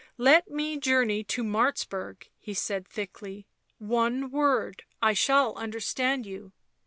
"Let 0.31 0.49
me 0.49 0.77
journey 0.79 1.23
to 1.25 1.43
Martzburg," 1.43 2.23
he 2.39 2.55
said 2.55 2.87
thickly;" 2.87 3.45
one 3.77 4.31
word— 4.31 4.81
I 4.99 5.13
shall 5.13 5.53
understand 5.55 6.25
you." 6.25 6.53